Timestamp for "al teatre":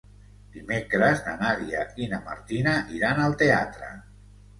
3.27-3.91